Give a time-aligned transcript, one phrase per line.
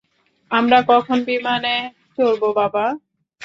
[0.51, 1.75] আমরা কখন বিমানে
[2.15, 2.85] চড়বো, বাবা?